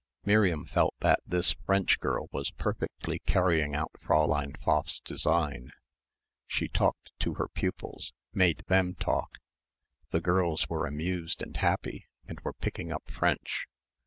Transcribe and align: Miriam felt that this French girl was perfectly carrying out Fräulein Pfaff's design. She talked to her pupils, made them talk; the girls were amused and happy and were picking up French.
Miriam 0.25 0.65
felt 0.65 0.95
that 1.01 1.19
this 1.27 1.51
French 1.51 1.99
girl 1.99 2.27
was 2.31 2.49
perfectly 2.49 3.19
carrying 3.27 3.75
out 3.75 3.91
Fräulein 4.01 4.57
Pfaff's 4.57 4.99
design. 4.99 5.71
She 6.47 6.67
talked 6.67 7.11
to 7.19 7.35
her 7.35 7.47
pupils, 7.47 8.11
made 8.33 8.63
them 8.67 8.95
talk; 8.95 9.37
the 10.09 10.19
girls 10.19 10.67
were 10.67 10.87
amused 10.87 11.43
and 11.43 11.55
happy 11.55 12.07
and 12.25 12.39
were 12.39 12.53
picking 12.53 12.91
up 12.91 13.11
French. 13.11 13.67